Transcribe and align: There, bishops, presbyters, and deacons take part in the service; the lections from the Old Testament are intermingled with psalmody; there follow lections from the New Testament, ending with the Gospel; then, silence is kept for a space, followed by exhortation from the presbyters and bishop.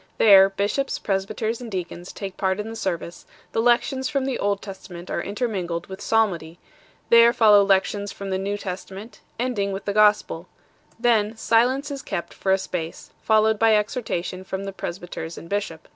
There, 0.17 0.49
bishops, 0.49 0.97
presbyters, 0.97 1.61
and 1.61 1.69
deacons 1.69 2.11
take 2.11 2.35
part 2.35 2.59
in 2.59 2.69
the 2.71 2.75
service; 2.75 3.27
the 3.51 3.61
lections 3.61 4.09
from 4.09 4.25
the 4.25 4.39
Old 4.39 4.59
Testament 4.59 5.11
are 5.11 5.21
intermingled 5.21 5.85
with 5.85 6.01
psalmody; 6.01 6.57
there 7.11 7.31
follow 7.33 7.63
lections 7.63 8.11
from 8.11 8.31
the 8.31 8.39
New 8.39 8.57
Testament, 8.57 9.19
ending 9.37 9.71
with 9.71 9.85
the 9.85 9.93
Gospel; 9.93 10.47
then, 10.99 11.37
silence 11.37 11.91
is 11.91 12.01
kept 12.01 12.33
for 12.33 12.51
a 12.51 12.57
space, 12.57 13.11
followed 13.21 13.59
by 13.59 13.75
exhortation 13.75 14.43
from 14.43 14.63
the 14.63 14.73
presbyters 14.73 15.37
and 15.37 15.47
bishop. 15.47 15.87